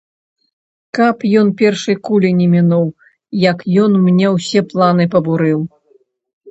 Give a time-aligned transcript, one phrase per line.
[0.97, 2.87] Каб ён першай кулі не мінуў,
[3.51, 5.59] як ён мне ўсе планы пабурыў.